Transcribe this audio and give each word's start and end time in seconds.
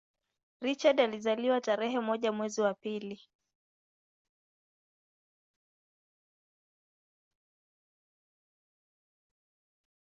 Richard 0.61 0.99
alizaliwa 0.99 1.61
tarehe 1.61 1.99
moja 1.99 2.31
mwezi 2.31 2.61
wa 2.61 2.73
pili 2.73 3.21